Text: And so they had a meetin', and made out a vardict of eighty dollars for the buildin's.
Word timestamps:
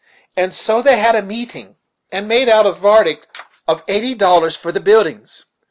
And 0.35 0.51
so 0.55 0.81
they 0.81 0.97
had 0.97 1.13
a 1.13 1.21
meetin', 1.21 1.75
and 2.11 2.27
made 2.27 2.49
out 2.49 2.65
a 2.65 2.71
vardict 2.71 3.39
of 3.67 3.83
eighty 3.87 4.15
dollars 4.15 4.55
for 4.55 4.71
the 4.71 4.79
buildin's. 4.81 5.45